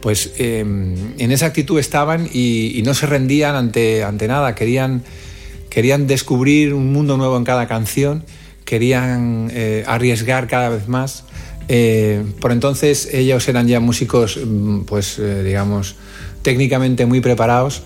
[0.01, 5.03] Pues eh, en esa actitud estaban y, y no se rendían ante, ante nada, querían,
[5.69, 8.25] querían descubrir un mundo nuevo en cada canción,
[8.65, 11.25] querían eh, arriesgar cada vez más.
[11.73, 15.95] Eh, por entonces ellos eran ya músicos, mm, pues eh, digamos,
[16.43, 17.83] técnicamente muy preparados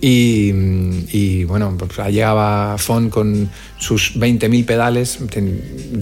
[0.00, 5.20] y, mm, bueno, pues llegaba Fon con sus 20.000 pedales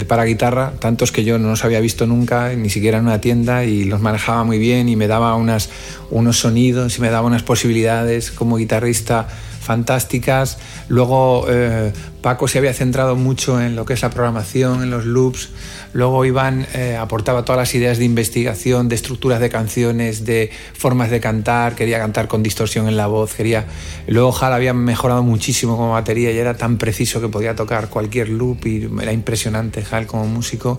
[0.07, 3.65] para guitarra, tantos que yo no los había visto nunca, ni siquiera en una tienda,
[3.65, 8.31] y los manejaba muy bien y me daba unos sonidos y me daba unas posibilidades
[8.31, 9.27] como guitarrista
[9.67, 10.57] fantásticas.
[10.87, 11.91] Luego eh,
[12.27, 15.47] Paco se había centrado mucho en lo que es la programación, en los loops.
[15.93, 21.09] Luego Iván eh, aportaba todas las ideas de investigación, de estructuras de canciones, de formas
[21.09, 21.75] de cantar.
[21.75, 23.33] Quería cantar con distorsión en la voz.
[23.33, 23.65] Quería...
[24.07, 28.27] Luego Jal había mejorado muchísimo como batería y era tan preciso que podía tocar cualquier
[28.27, 30.77] loop y era impresionante Jal como músico.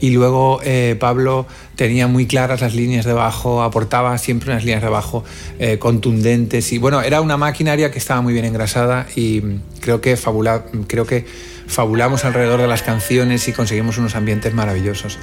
[0.00, 4.82] Y luego eh, Pablo tenía muy claras las líneas de bajo, aportaba siempre unas líneas
[4.82, 5.24] de bajo
[5.58, 9.40] eh, contundentes y bueno, era una maquinaria que estaba muy bien engrasada y
[9.80, 11.24] creo que, fabula, creo que
[11.66, 15.18] fabulamos alrededor de las canciones y conseguimos unos ambientes maravillosos.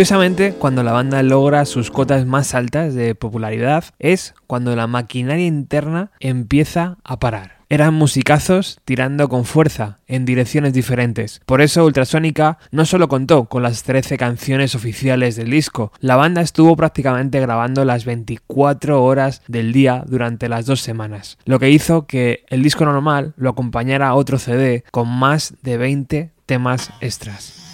[0.00, 5.44] Curiosamente, cuando la banda logra sus cotas más altas de popularidad es cuando la maquinaria
[5.44, 7.58] interna empieza a parar.
[7.68, 11.42] Eran musicazos tirando con fuerza en direcciones diferentes.
[11.44, 16.40] Por eso Ultrasónica no solo contó con las 13 canciones oficiales del disco, la banda
[16.40, 22.06] estuvo prácticamente grabando las 24 horas del día durante las dos semanas, lo que hizo
[22.06, 27.69] que el disco normal lo acompañara a otro CD con más de 20 temas extras.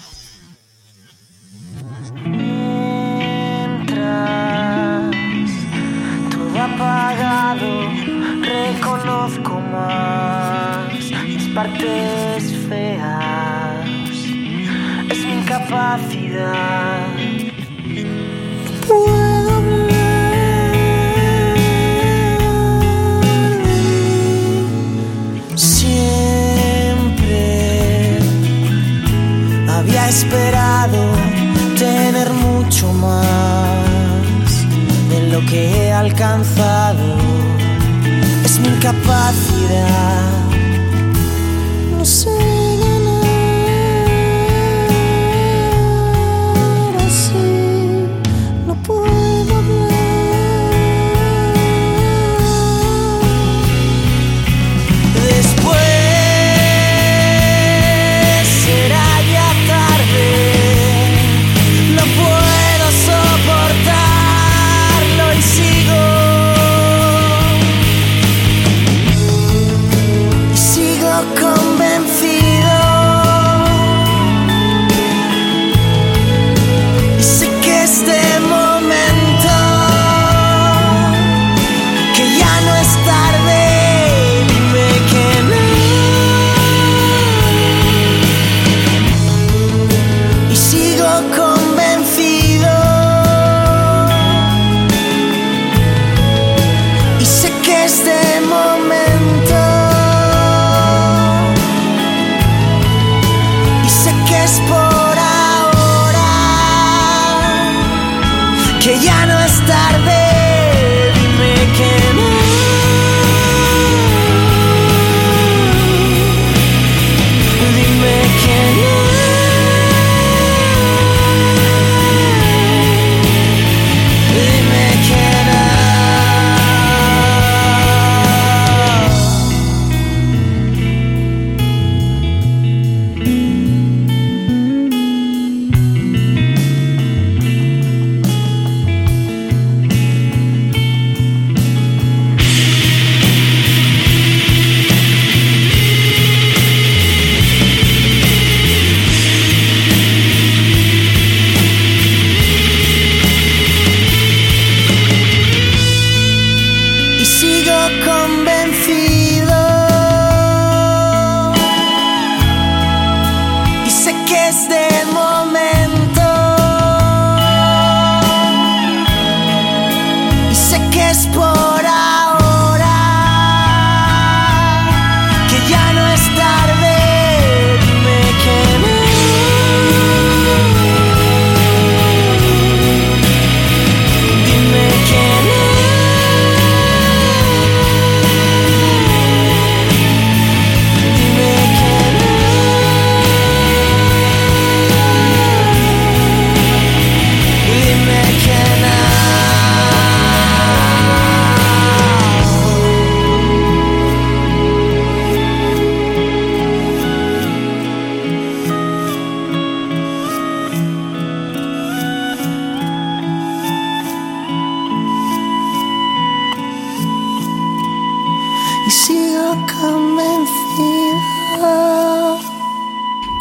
[6.77, 7.89] Apagado,
[8.41, 13.89] reconozco más mis partes feas.
[15.09, 17.07] Es mi incapacidad.
[18.87, 19.37] Puedo.
[25.55, 26.99] Siempre
[29.67, 30.99] había esperado
[31.77, 33.36] tener mucho más
[35.39, 37.15] lo que he alcanzado.
[38.43, 40.31] Es mi capacidad.
[41.91, 42.66] No sé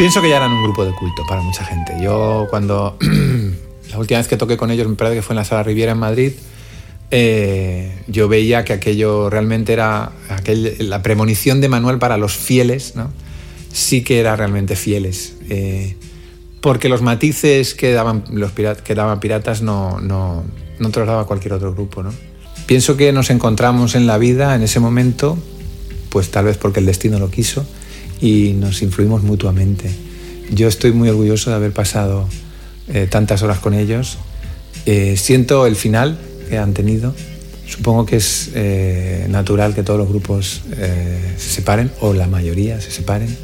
[0.07, 1.95] Pienso que ya eran un grupo de culto para mucha gente.
[2.01, 2.97] Yo cuando
[3.91, 5.91] la última vez que toqué con ellos, me parece que fue en la Sala Riviera
[5.91, 6.31] en Madrid,
[7.11, 12.95] eh, yo veía que aquello realmente era aquel- la premonición de Manuel para los fieles,
[12.95, 13.11] ¿no?
[13.73, 15.35] sí que era realmente fieles.
[15.51, 15.97] eh,
[16.61, 20.45] porque los matices que daban los que daban piratas no, no,
[20.79, 22.05] no te los daba cualquier otro grupo.
[22.05, 22.13] ¿no?
[22.67, 25.37] Pienso que nos encontramos en la vida en ese momento,
[26.11, 27.67] pues tal vez porque el destino lo quiso,
[28.21, 29.91] y nos influimos mutuamente.
[30.51, 32.29] Yo estoy muy orgulloso de haber pasado
[32.89, 34.19] eh, tantas horas con ellos.
[34.87, 37.15] Eh, siento el final que han tenido.
[37.67, 42.81] Supongo que es eh, natural que todos los grupos eh, se separen, o la mayoría
[42.81, 43.37] se separen.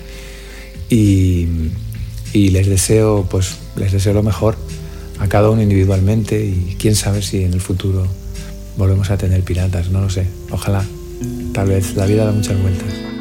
[0.88, 1.48] Y,
[2.32, 4.56] y les deseo, pues, les deseo lo mejor
[5.18, 8.06] a cada uno individualmente y quién sabe si en el futuro
[8.76, 10.26] volvemos a tener piratas, no lo sé.
[10.50, 10.84] Ojalá.
[11.52, 13.11] Tal vez la vida da muchas vueltas.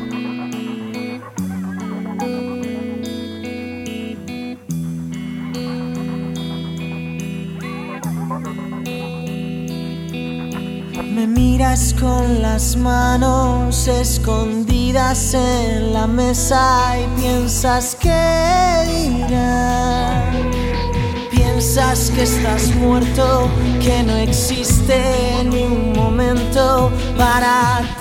[12.61, 18.21] Las manos escondidas en la mesa y piensas que
[18.87, 20.51] dirán.
[21.31, 23.49] Piensas que estás muerto,
[23.81, 28.00] que no existe ni un momento para descansar.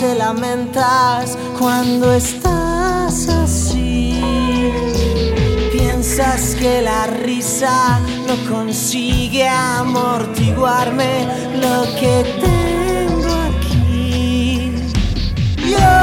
[0.00, 4.18] Te lamentas cuando estás así.
[5.70, 11.26] Piensas que la risa no consigue amortiguarme
[11.60, 14.72] lo que tengo aquí.
[15.68, 15.95] Yo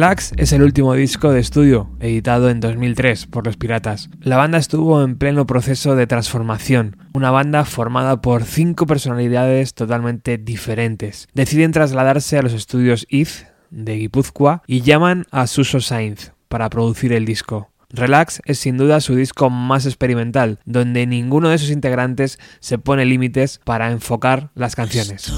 [0.00, 4.08] Relax es el último disco de estudio, editado en 2003 por Los Piratas.
[4.22, 10.38] La banda estuvo en pleno proceso de transformación, una banda formada por cinco personalidades totalmente
[10.38, 11.28] diferentes.
[11.34, 17.12] Deciden trasladarse a los estudios IZ de Guipúzcoa y llaman a Suso Sainz para producir
[17.12, 17.68] el disco.
[17.90, 23.04] Relax es sin duda su disco más experimental, donde ninguno de sus integrantes se pone
[23.04, 25.30] límites para enfocar las canciones.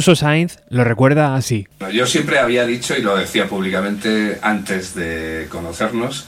[0.00, 1.68] Suso Sainz lo recuerda así.
[1.92, 6.24] Yo siempre había dicho, y lo decía públicamente antes de conocernos,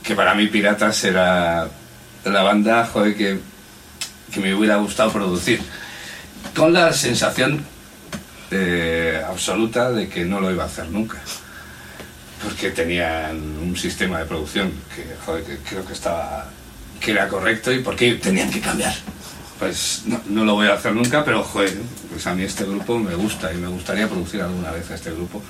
[0.00, 1.66] que para mí Piratas era
[2.24, 3.40] la banda que,
[4.32, 5.60] que me hubiera gustado producir.
[6.54, 7.64] Con la sensación
[8.52, 11.18] eh, absoluta de que no lo iba a hacer nunca.
[12.44, 15.02] Porque tenían un sistema de producción que,
[15.42, 16.48] que creo que estaba
[17.00, 18.94] que era correcto y por qué tenían que cambiar.
[19.64, 21.72] Pues no, lo voy a hacer nunca, pero joder,
[22.10, 25.10] pues a mí este grupo me gusta y me gustaría producir alguna vez a este
[25.10, 25.40] grupo.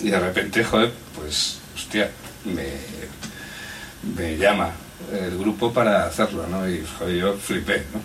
[0.00, 2.10] Y de repente, joder, pues, hostia,
[2.44, 2.66] me,
[4.20, 4.72] me llama
[5.12, 6.68] el grupo para hacerlo, ¿no?
[6.68, 6.84] Y
[7.16, 8.00] yo flipé, ¿no?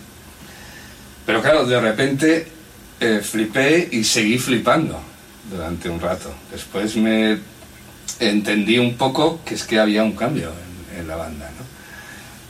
[1.26, 2.46] Pero claro, de repente
[3.00, 5.00] eh, flipé y seguí flipando
[5.50, 6.32] durante un rato.
[6.52, 7.38] Después me
[8.20, 10.52] entendí un poco que es que había un cambio
[10.96, 11.50] en, la banda.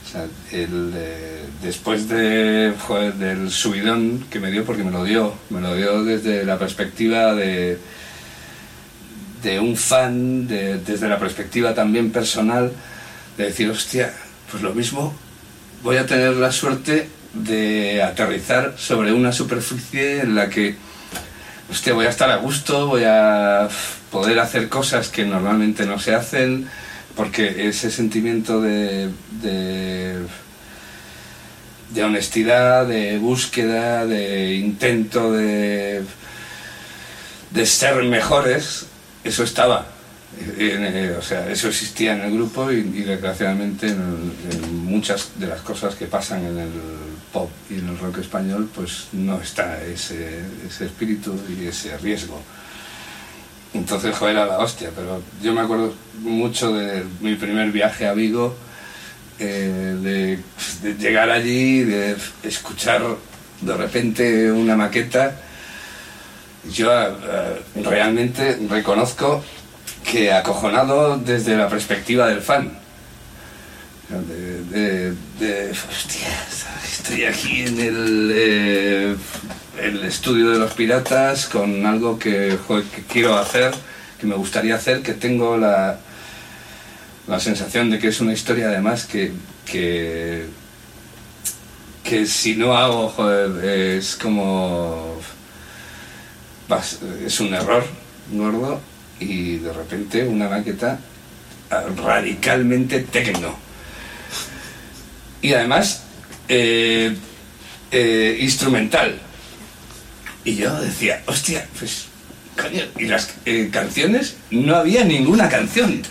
[0.05, 5.03] O sea, el, eh, después de, joder, del subidón que me dio, porque me lo
[5.03, 7.79] dio, me lo dio desde la perspectiva de,
[9.41, 12.71] de un fan, de- desde la perspectiva también personal,
[13.37, 14.13] de decir, hostia,
[14.51, 15.13] pues lo mismo,
[15.83, 20.75] voy a tener la suerte de aterrizar sobre una superficie en la que,
[21.69, 23.67] hostia, voy a estar a gusto, voy a
[24.11, 26.67] poder hacer cosas que normalmente no se hacen,
[27.15, 29.09] porque ese sentimiento de,
[29.41, 30.25] de,
[32.03, 36.03] honestidad, de búsqueda, de intento de,
[37.51, 38.87] de ser mejores,
[39.23, 39.87] eso estaba.
[40.57, 45.47] Eh, o sea, eso existía en el grupo y, y desgraciadamente en, en muchas de
[45.47, 46.69] las cosas que pasan en el
[47.31, 52.41] pop y en el rock español, pues no está ese, ese espíritu y ese riesgo.
[53.75, 58.13] Entonces, joder, era la hostia, pero yo me acuerdo mucho de mi primer viaje a
[58.13, 58.55] Vigo,
[59.37, 60.39] eh,
[60.81, 63.03] de, llegar allí, de escuchar
[63.61, 65.35] de repente una maqueta.
[66.71, 69.43] Yo eh, realmente reconozco
[70.09, 72.79] que acojonado desde la perspectiva del fan.
[74.09, 75.13] De,
[75.71, 76.27] hostia,
[76.83, 79.15] estoy aquí en el, eh,
[79.81, 82.57] el estudio de los piratas con algo que,
[83.11, 83.73] quiero hacer,
[84.19, 85.99] que me gustaría hacer, que tengo la,
[87.27, 89.31] la sensación de que es una historia además que,
[89.65, 90.45] que,
[92.03, 95.19] que si no hago, joder, es como...
[97.25, 97.85] es un error
[98.31, 98.81] gordo
[99.19, 100.99] y de repente una maqueta
[101.69, 103.55] radicalmente tecno.
[105.41, 106.03] Y además
[106.47, 107.15] eh,
[107.91, 109.19] eh, instrumental.
[110.45, 112.05] Y yo decía, hostia, pues,
[112.55, 116.03] coño, y las eh, canciones, no había ninguna canción.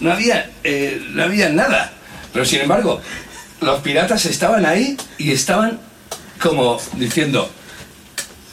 [0.00, 1.92] No, había, eh, no había nada.
[2.32, 3.00] Pero sin embargo,
[3.60, 5.80] los piratas estaban ahí y estaban
[6.40, 7.50] como diciendo,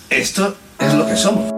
[0.09, 1.52] esto es lo que somos.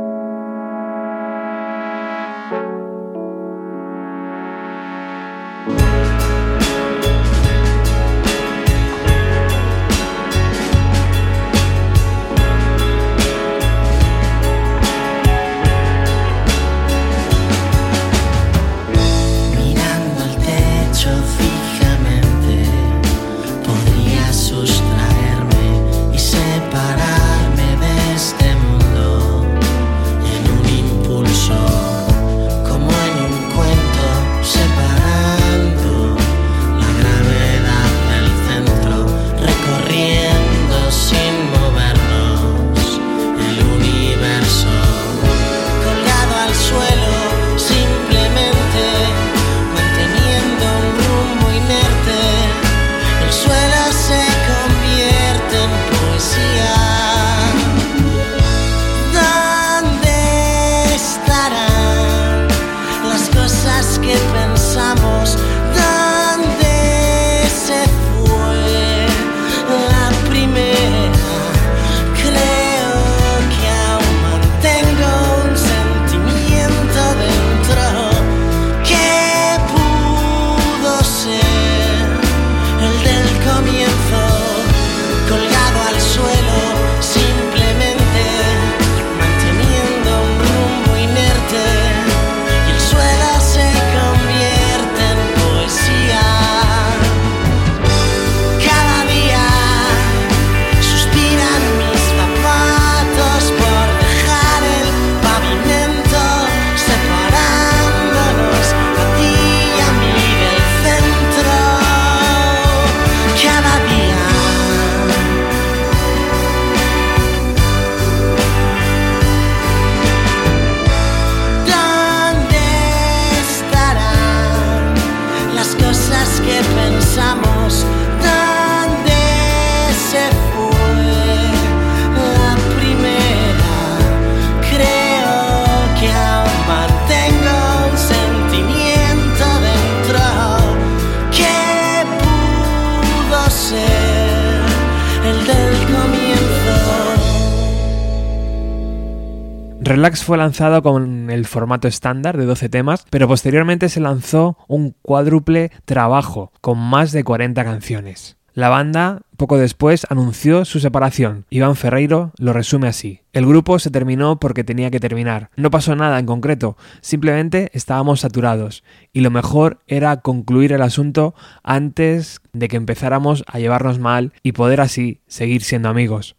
[150.26, 155.72] Fue lanzado con el formato estándar de 12 temas, pero posteriormente se lanzó un cuádruple
[155.86, 158.36] trabajo con más de 40 canciones.
[158.56, 161.46] La banda poco después anunció su separación.
[161.52, 163.22] Iván Ferreiro lo resume así.
[163.34, 165.52] El grupo se terminó porque tenía que terminar.
[165.58, 168.84] No pasó nada en concreto, simplemente estábamos saturados
[169.14, 174.54] y lo mejor era concluir el asunto antes de que empezáramos a llevarnos mal y
[174.54, 176.36] poder así seguir siendo amigos.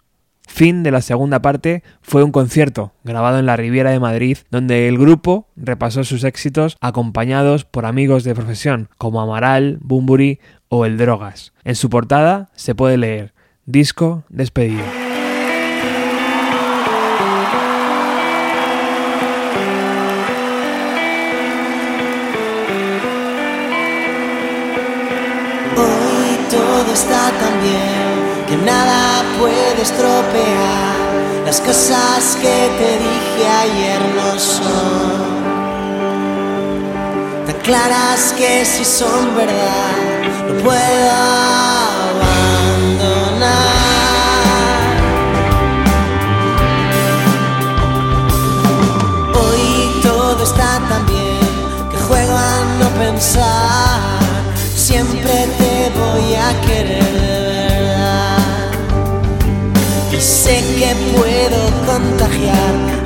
[0.47, 4.89] Fin de la segunda parte fue un concierto grabado en la Riviera de Madrid donde
[4.89, 10.97] el grupo repasó sus éxitos acompañados por amigos de profesión como Amaral, Bumburi o El
[10.97, 11.53] Drogas.
[11.65, 13.35] En su portada se puede leer
[13.67, 14.85] Disco despedido.
[25.77, 28.06] Hoy todo está tan bien
[28.47, 30.97] que nada puede estropear.
[31.45, 35.37] Las cosas que te dije ayer no son
[37.47, 39.97] tan claras que si son verdad
[40.49, 41.11] no puedo
[42.21, 42.47] abandonar.
[49.35, 51.39] Hoy todo está tan bien
[51.91, 54.01] que juego a no pensar.
[54.75, 57.06] Siempre te voy a querer
[60.77, 63.06] que puedo contagiar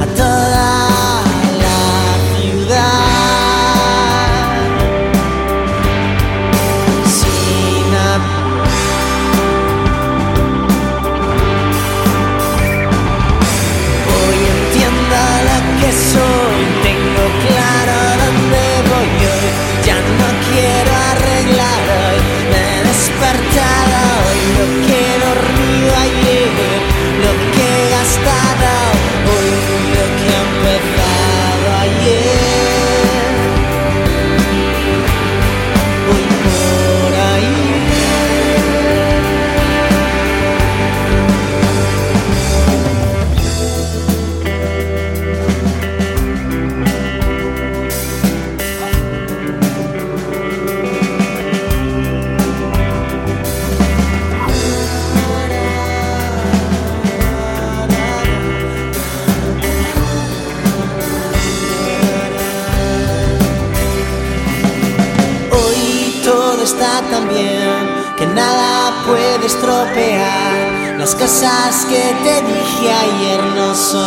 [71.11, 73.99] Las cosas que te dije ayer no son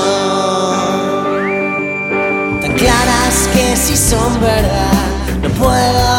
[2.62, 5.10] tan claras que si son verdad.
[5.42, 6.13] No puedo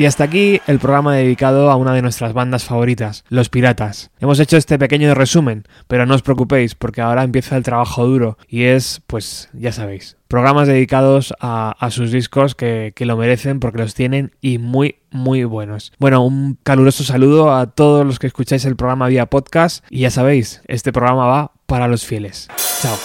[0.00, 4.10] Y hasta aquí el programa dedicado a una de nuestras bandas favoritas, Los Piratas.
[4.18, 8.38] Hemos hecho este pequeño resumen, pero no os preocupéis porque ahora empieza el trabajo duro
[8.48, 13.76] y es, pues ya sabéis, programas dedicados a, sus discos que, que lo merecen porque
[13.76, 15.92] los tienen y muy, muy buenos.
[15.98, 20.10] Bueno, un caluroso saludo a todos los que escucháis el programa vía podcast y ya
[20.10, 22.48] sabéis, este programa va para los fieles.
[22.80, 22.96] Chao.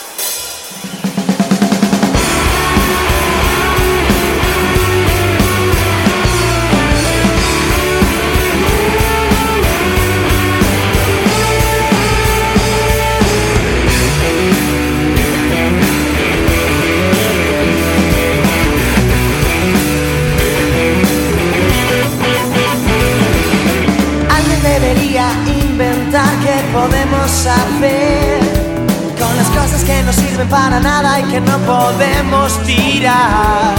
[26.88, 28.40] Podemos hacer
[29.20, 33.76] con las cosas que no sirven para nada y que no podemos tirar.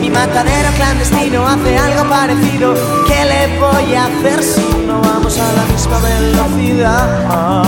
[0.00, 2.74] Mi matadero clandestino hace algo parecido.
[3.06, 7.64] ¿Qué le voy a hacer si no vamos a la misma velocidad?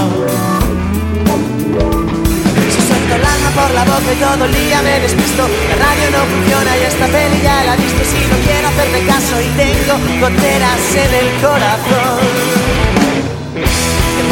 [2.72, 6.06] Si suelto el alma por la boca y todo el día me despisto La radio
[6.16, 9.48] no funciona y esta peli ya la he visto Si no quiero hacerte caso y
[9.58, 12.99] tengo goteras en el corazón ¿Qué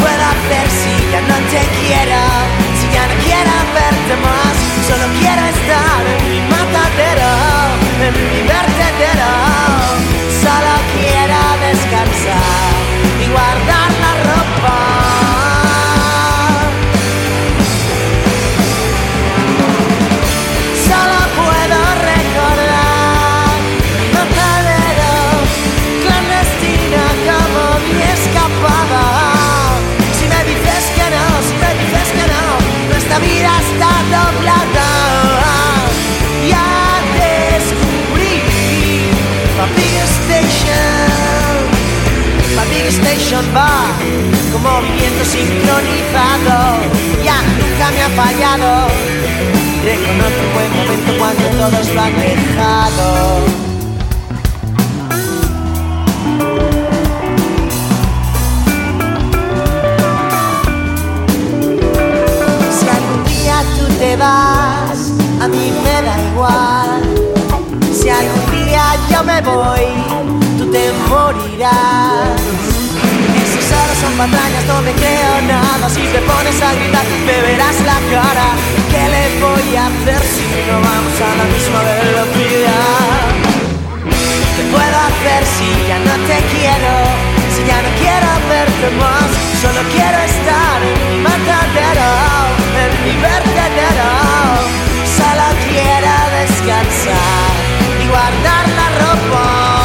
[0.01, 2.21] puedo hacer si ya no te quiero?
[2.79, 4.55] Si ya no quiero verte más
[4.87, 7.31] Solo quiero estar en mi matadero
[8.07, 9.31] En mi vertedero
[10.43, 12.79] Solo quiero descansar
[13.23, 13.98] Y guardar
[45.31, 46.57] sincronizado
[47.23, 49.19] Ya nunca me ha fallado
[49.83, 53.39] Reconozco un buen momento cuando todos lo han dejado.
[62.77, 67.01] Si algún día tú te vas, a mí me da igual.
[67.93, 69.87] Si algún día yo me voy,
[70.57, 72.38] tú te morirás
[74.19, 78.47] batallas donde creo nada Si te pones a gritar me verás la cara
[78.91, 83.23] ¿Qué le voy a hacer si no vamos a la misma velocidad?
[84.55, 86.93] ¿Qué puedo hacer si ya no te quiero?
[87.55, 89.29] Si ya no quiero verte más
[89.63, 92.09] Solo quiero estar en mi matadero
[92.83, 94.11] En mi vertedero
[95.17, 97.51] Solo quiero descansar
[98.03, 99.78] Y guardar la ropa